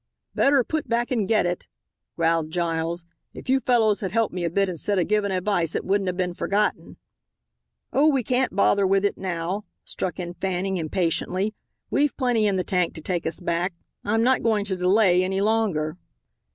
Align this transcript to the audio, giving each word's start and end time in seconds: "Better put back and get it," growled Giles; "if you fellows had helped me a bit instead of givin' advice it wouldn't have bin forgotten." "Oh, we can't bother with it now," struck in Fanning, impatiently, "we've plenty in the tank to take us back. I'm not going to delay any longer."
"Better 0.33 0.63
put 0.63 0.89
back 0.89 1.11
and 1.11 1.27
get 1.27 1.45
it," 1.45 1.67
growled 2.15 2.49
Giles; 2.49 3.03
"if 3.35 3.49
you 3.49 3.59
fellows 3.59 4.01
had 4.01 4.11
helped 4.11 4.33
me 4.33 4.43
a 4.43 4.49
bit 4.49 4.67
instead 4.67 4.97
of 4.97 5.07
givin' 5.07 5.31
advice 5.31 5.75
it 5.75 5.85
wouldn't 5.85 6.07
have 6.07 6.17
bin 6.17 6.33
forgotten." 6.33 6.97
"Oh, 7.93 8.07
we 8.07 8.23
can't 8.23 8.55
bother 8.55 8.87
with 8.87 9.05
it 9.05 9.15
now," 9.15 9.63
struck 9.85 10.19
in 10.19 10.33
Fanning, 10.33 10.77
impatiently, 10.77 11.53
"we've 11.91 12.17
plenty 12.17 12.47
in 12.47 12.55
the 12.55 12.63
tank 12.63 12.95
to 12.95 13.01
take 13.01 13.27
us 13.27 13.39
back. 13.39 13.75
I'm 14.03 14.23
not 14.23 14.41
going 14.41 14.65
to 14.65 14.75
delay 14.75 15.23
any 15.23 15.39
longer." 15.39 15.97